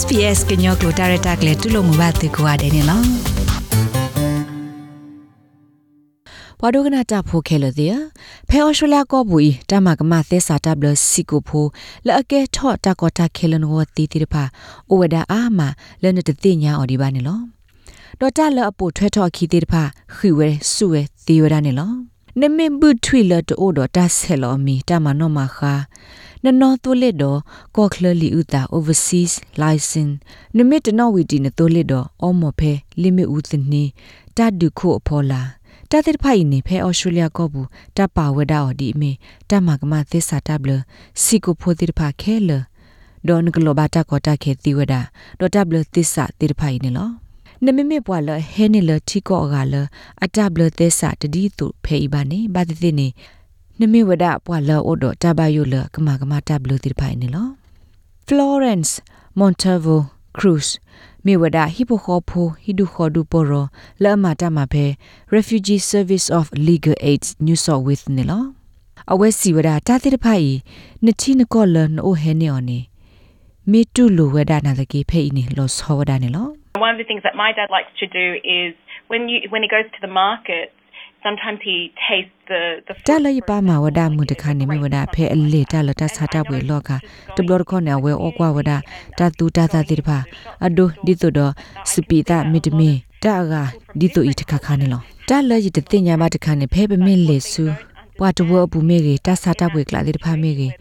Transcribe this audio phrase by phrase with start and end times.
[0.00, 3.06] SPS ကညောကိုတာရတာကလေးတူလို့မပါတေကွာတယ်နော်
[6.60, 7.96] ဘာဒိုကနာတာဖိုခဲလို့တဲ့
[8.48, 9.38] ဖဲအော်စတြေးလျကောဘူ
[9.70, 11.64] တမကမသဲစာတပ်လစီကိုဖို
[12.06, 14.44] လအကဲထော့တာကောတာခဲလနဝတီတိတဖာ
[14.90, 15.60] အိုဝဒါအာမ
[16.02, 17.40] လနတတိညာအော်ဒီပါနေလော
[18.20, 19.82] ဒေါ်တာလအပိုထွဲထော့ခီတိတဖာ
[20.14, 25.74] ခွေဝဲဆုဝဲတီဝဒါနေလော နမေဘထွီလတိုဒေါ်တာဆဲလောမီတမနောမခါ
[26.44, 27.38] နနောတိုလက်တော့
[27.76, 29.32] ကောခလလီဥတာ overseas
[29.62, 30.14] license
[30.56, 33.84] နမစ်တနော်ဝီတီနတိုလက်တော့အော်မဖဲလိမီဥသနီ
[34.36, 35.42] တတ်ဒုခုအဖော်လာ
[35.90, 39.10] တတဲ့ဖိုင်နေဖဲအော်စတြေးလျကောဘူးတပါဝဒါအော်ဒီမီ
[39.50, 40.70] တမကမသစ္စာတဘလ
[41.22, 42.50] စီကိုဖိုတိဖာခဲလ
[43.28, 45.00] ဒေါ်နကလောဘတာကောတာခဲတိဝဒါ
[45.38, 47.10] ဒေါ်တဘလသစ္စာတိဖိုင်နေလော
[47.66, 49.74] နမမေပွာလဟဲနေလတီကောဂါလ
[50.24, 53.08] အတဘလသစ္စာတဒီတုဖေးပါနေဘာတိနေ
[53.80, 57.48] နမိဝဒပွာလောအိုဒတဘယုလကမကမတဘလူတိဖိုင်နေလော
[58.26, 58.92] Florence
[59.40, 59.96] Montalvo
[60.36, 60.68] Cruz
[61.24, 63.66] မြေဝဒဟိပိုခေါဖိုဟိဒုခေါဒုပိုရော
[64.02, 64.84] လာမတာမဖဲ
[65.34, 68.44] Refugee Service of Legal Aid New South Wales နေလော
[69.12, 70.48] အဝဲစီဝဒတာတိတဖိုင်
[71.04, 72.78] နချီနကောလနိုဟဲနေအော်နေ
[73.70, 76.48] မေတုလိုဝဒနာတကေဖေးနေလောဆောဝဒနေလော
[76.84, 78.26] One of the things that my dad likes to do
[78.60, 78.70] is
[79.10, 80.66] when you when he goes to the market
[81.26, 86.90] sometimes he tastes the the တလယပါမဝဒမှုတခါနေမဝဒဖဲအလေတလတဆာတပွဲလောက
[87.36, 88.72] တဘလခေါနေဝဲဩကွာဝဒ
[89.18, 90.18] တတူတသတိတဖာ
[90.66, 91.40] အဒိုဒီတုဒ
[91.90, 92.90] စပီတာမီတမီ
[93.24, 93.62] တာဂါ
[94.00, 97.64] ဒီတုဤတခါခါနေလောတလယတတင်ညာမတခါနေဖဲပမင်းလေဆူ
[98.18, 100.72] ပွာတဝအပူမေကြီးတဆာတပွဲကလာတိတဖာမေကြီး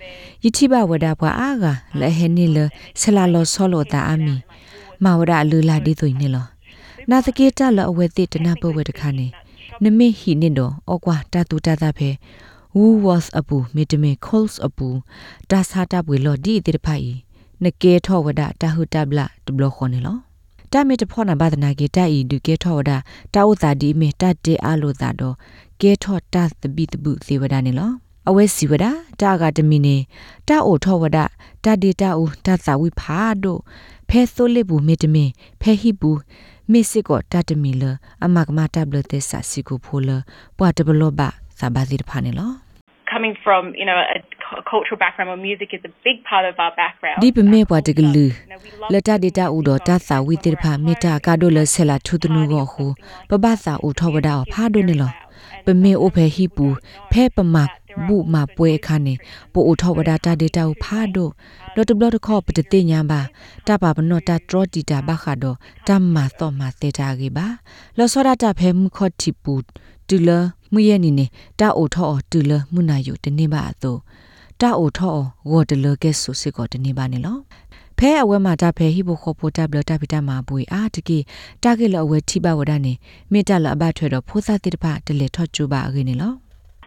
[0.44, 1.66] ယတိဘဝဒဘွာအာဂ
[2.00, 2.58] လဲဟဲနေလ
[3.02, 4.36] ဆလာလောဆောလောတာအမီ
[5.04, 6.46] မဝဒလူလာဒီတုနေလော
[7.10, 9.28] နာတကေတလအဝဲတိတနာပဝဲတခါနေ
[9.84, 12.10] နမေဟိနင်တော့အောကွာတတူတတာဖဲ
[12.74, 14.88] who was apu mitme calls apu
[15.50, 17.06] ta sa ta bwe lo di ti phai
[17.62, 20.14] ne ke tho wada ta hu ta bla to blo khone lo
[20.72, 22.98] ta me to phona ba dana ke ta i du ke tho wada
[23.34, 25.30] ta u ta di me ta de a lo ta do
[25.80, 27.88] ke tho ta the bi the bu se wada ne lo
[28.30, 28.86] အဝဲစီဝဒ
[29.22, 29.98] တာကတမီနေ
[30.48, 31.18] တာအိုထောဝဒ
[31.64, 33.60] တာဒေတာဦးတာသာဝိဖာတို့
[34.10, 35.30] ဖဲဆိုလစ်ဘူးမေတမင်
[35.62, 36.20] ဖဲဟိဘူး
[36.72, 37.84] မေစစ်ကိုတတ်တမီလ
[38.26, 40.10] အမကမတဘလတဲ့ဆာစီကိုဖိုလ
[40.58, 41.22] ပွားတဘလောဘ
[41.60, 42.52] စာဘာစီဖာနေလော
[43.14, 44.20] coming from you know a
[44.72, 48.26] cultural background where music is a big part of our background ဒီပမေပွားတကလူ
[48.94, 52.86] လတဒေတာဥဒတာသာဝိတိဖာမေတာကာဒိုလဆလာထုတနုကိုဟု
[53.30, 55.12] ပပသာဥထောဝဒါဖာဒိုနေလော
[55.66, 56.66] ပမေအိုဖေဟိပူ
[57.12, 57.56] ဖဲပမ
[58.06, 59.14] ဘူမာပွဲခါနေ
[59.54, 61.30] ပိုအိုထောဝဒါတာဒေတာဥဖာဒို
[61.76, 63.22] လော်တဘလတ်ခေါပတတိညာပါ
[63.68, 65.56] တပါပနောတာထရတီတာဘခါဒို
[65.88, 67.48] တမ်မာသောမာတေတာဂေပါ
[67.98, 69.54] လောစောဒတာဖဲမှုခော့တီပူ
[70.08, 70.30] တူလ
[70.72, 71.26] မှုရဲ့နေနေ
[71.60, 73.98] တာအိုထောတူလမှုနာယုတနေပါအသော
[74.62, 75.18] တာအိုထော
[75.50, 77.38] ဝတ်တလကဲဆူစစ်ကိုတနေပါနေလော
[77.98, 81.20] ဖဲအဝဲမှာတာဖဲဟိဘခေါ်ပိုတာဘလတာပီတာမှာပွေအာတကေ
[81.64, 82.94] တာကေလအဝဲထိပါဝဒနေ
[83.32, 86.34] မေတ္တလအဘထွဲတော့ဖိုးစားတိတပတလေထော့ကျူပါအခေနေလော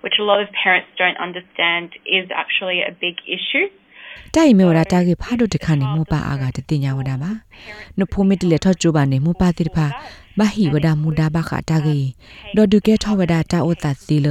[0.03, 1.87] which a lot of parents don't understand
[2.19, 3.69] is actually a big issue
[4.37, 7.31] တိုင်မေဝရတာကေဖာဒုတခါနေမပါအာကတတိညာဝဒပါ
[7.99, 9.87] နဖိုမီတလေထော့ကျူပါနေမပါတိတဖာ
[10.39, 11.99] ဘဟိဝဒမူဒါဘခတာကေ
[12.57, 14.27] ဒေါ်ဒုကေထောဝဒတာအိုတာစီလ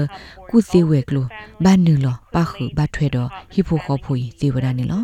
[0.49, 1.25] ကုစီဝဲကလို
[1.63, 5.03] ဘာနူလောပခုဘထွဲတော့ဟိဖိုခေါ်ဖူစီဝဒနေလော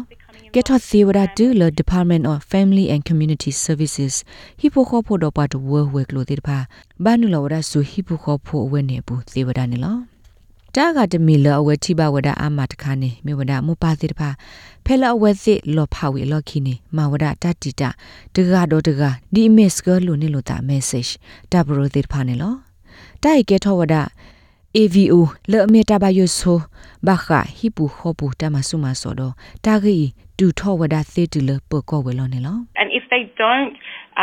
[0.53, 4.13] get hot see what I do the department of family and community services
[4.61, 6.57] hipo kho pho do pa to work work lo te pa
[7.03, 9.93] ba nu lo wada su hipo kho pho awe ne bu te wada ne lo
[10.75, 14.29] တာကတမီလအဝဲထိပါဝဒအာမတခါနေမေဝဒမပါတိတဖာ
[14.85, 17.83] ဖဲလအဝဲစစ်လောဖာဝီလော်ခီနေမဝဒတတိတ
[18.35, 19.01] တကတော့တက
[19.33, 21.11] ဒီမစ်ကလိုနေလို့တာ message
[21.51, 22.53] တဘရိုတိတဖာနေလော
[23.23, 23.95] တိုက်ကဲထောဝဒ
[24.77, 25.15] AVO
[25.51, 26.59] လေအမေတာဘယုဆို
[27.07, 29.33] ဘာခဟိပူခောပူတမဆုမစောတော့
[29.65, 29.97] တာဂီ
[30.37, 33.71] တူထောဝဒသေတူလပကောဝဲလောနေလော and if they don't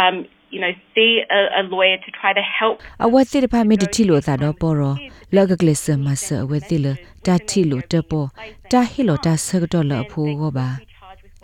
[0.01, 0.17] um
[0.53, 4.95] you know see a, a lawyer to try to help အဝတ်စစ်တဖမေတတိလို့သာတော့ပေါ်ရော
[5.35, 6.87] လောက်ကကလစ်စမဆအဝတ်တိလ
[7.27, 8.29] တာတိလို့တပေါ်
[8.73, 10.69] တာဟီလို့တာဆကတော့လအဖိုးကောပါ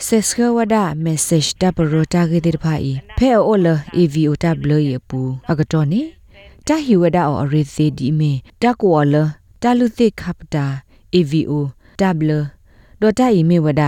[0.06, 0.76] ဆက်စကဝဒ
[1.06, 3.66] message တပရိုတာဂေတိဖာဤဖဲအိုလ
[4.02, 5.20] EVO တဘလရပူ
[5.50, 6.02] အကတော့နေ
[6.66, 8.32] တဟီဝဒအော်ရီစီဒီမီ
[8.62, 9.14] တကောလ
[9.62, 10.66] တလူသိခပ်တာ
[11.18, 11.52] EVO
[12.00, 12.30] တဘလ
[13.00, 13.82] ဒေါ်တာဤမေဝဒ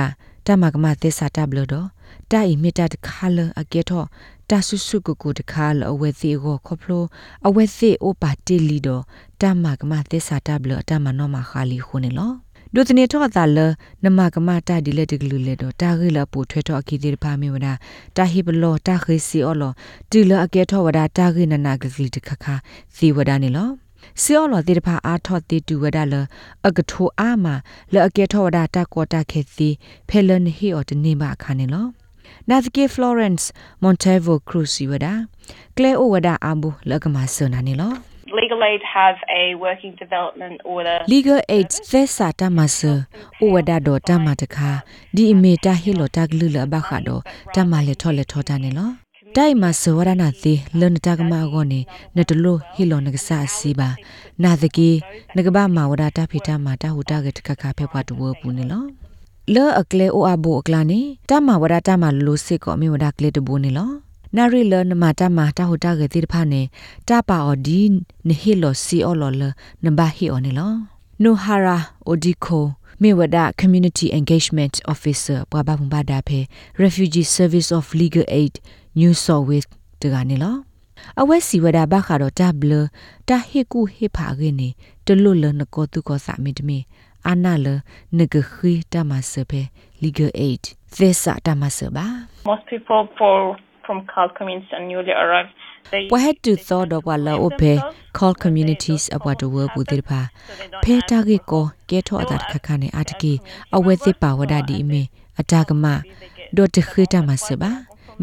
[2.32, 4.06] တမကမသစ္စာတဘလတော့တာဤမေတတခါလအကေတော့
[4.50, 7.05] တာဆုဆုကိုကိုတခါလအဝဲစီကိုခေါဖလို
[7.46, 9.02] အဝဲစီအိုပါတီလီတော့
[9.40, 12.32] တမကမသစ္စာတဘလတမနောမခါလီခုန်လော
[12.75, 13.58] ဒုတနေထောတာလ
[14.05, 17.69] နမကမတာဒီလက်တကလူလေတော့တာခိလပူထွဲတော့အခီတိဖာမေဝဒ
[18.16, 19.72] တာဟိဘလောတာခိစီအော်လော
[20.11, 22.44] တီလအကေထောဝဒတာခိနနာကကလီတခခ
[22.96, 23.69] စီဝဒနေလော
[24.22, 26.14] စီအော်လောတိတဖာအာထောတိတူဝဒလ
[26.66, 27.46] အကထိုအာမ
[27.93, 29.69] လအကေထောဝဒတာကောတာခေစီ
[30.08, 31.87] ဖဲလန်ဟီအော်တနေပါခါနေလော
[32.50, 33.48] နာသကေဖလော်ရန့်စ်
[33.82, 35.14] မွန်တေဗိုခရူစီဝဒါ
[35.76, 37.92] ကလေအိုဝဒါအဘူလကမဆနာနီလော
[38.40, 40.98] Legal Aid have a working development order.
[41.12, 42.84] legal aid thesa tamas
[43.44, 44.70] owada do tamataka
[45.14, 47.16] di imeta hilo taglu la ba kha do
[47.54, 48.86] tamale thole thota ne lo
[49.36, 51.80] တိုင်မဆဝရနာတိလနတကမအကောနေ
[52.16, 53.88] နတလို့ဟီလောနကဆာစီပါ
[54.42, 54.90] နာတကီ
[55.36, 55.64] နကဘာ
[59.50, 63.91] မဝဒတာဖိတာမာတာဟူတာကတခခဖဲပွားတူပူနေလောလောအကလေအိုအဘူအကလာနေတမဝဒတာမလိုစစ်ကောမြေဝဒကလေတဘူနေလော
[64.37, 66.62] နာရီလနမတာမာတာဟူတာကတိတဖာနေ
[67.09, 67.81] တာပါအော်ဒီ
[68.29, 69.43] နဟီလောစီအော်လောလ
[69.85, 70.73] နဘာဟီအော်နေလော
[71.23, 72.65] နိုဟာရာအိုဒီကို
[73.03, 76.41] မေဝဒ community engagement officer ပွားဘာဘုံဘာဒါဖေ
[76.83, 78.55] refugee service of legal aid
[79.00, 79.69] new south wales
[80.03, 80.56] တကနေလော
[81.21, 82.73] အဝက်စီဝဒဘခါတော့တဘလ
[83.29, 84.69] တဟေကူဟေဖာရနေ
[85.06, 86.79] တလွလနကောတုကောစာမီတမီ
[87.30, 87.66] အနာလ
[88.16, 89.62] နဂခိတမဆဖေ
[90.02, 90.64] legal aid
[90.96, 92.06] သစ္စာတမဆဘာ
[92.50, 93.36] Most people for,
[93.84, 95.52] from CAL communities and newly arrived,
[95.92, 97.72] they what had to thought of what law ope
[98.16, 100.20] call communities about the world with it pa
[100.84, 102.36] phe ta ge ko ke tho da
[102.66, 103.32] kha ne atki
[103.76, 105.02] awe ti pa wada di me
[105.40, 105.94] atagama
[106.56, 107.72] do te khita ma se ba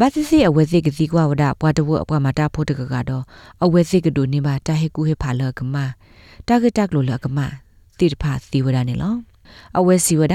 [0.00, 3.24] ဘာသစီအဝဲစိကစီကွာဝဒပွားတဝအပွားမတာဖို့တကကတော့
[3.64, 5.76] အဝဲစိကဒိုနေပါတာဟေကူဟေဖာလကမ
[6.46, 7.38] တာဂက်တက်လိုလကမ
[7.98, 9.16] တိတဖာစီဝဒနေလော
[9.78, 10.34] အဝဲစီဝဒ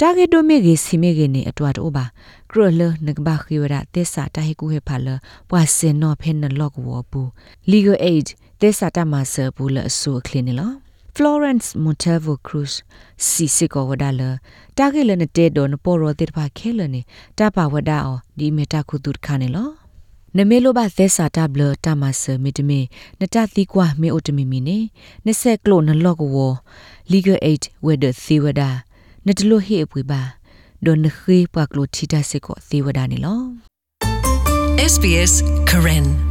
[0.00, 2.04] တာဂက်ဒိုမေဂေစီမေဂေနေအတွားတော့ပါ
[2.52, 5.08] ကရလနကဘာခိဝဒတေစာတာဟေကူဟေဖာလ
[5.50, 7.20] ပွာစင်နောဖဲနလော့ကဝပူ
[7.70, 8.28] legal aid
[8.60, 10.72] တေစာတမဆဘူးလအဆူအခလင်းနေလော
[11.18, 12.72] Florence Montalvo Cruz
[13.16, 14.38] si siko wadala
[14.76, 17.00] tage le ne te do ne poro te pa khele ne
[17.38, 19.64] ta pa wada o di me ta khu tu khane lo
[20.34, 22.80] ne me lo ba the sa ta bl ta ma se mi de me
[23.20, 24.78] ne ta ti kwa me o de mi mi ne
[25.24, 26.48] ne se klo ne lo ko wo
[27.10, 28.70] legal aid we de thi wada
[29.24, 30.20] ne de lo he pwi ba
[30.84, 33.34] do ne khi pa klo thi ta se ko thi wada ne lo
[34.92, 35.34] SBS
[35.68, 36.27] Karen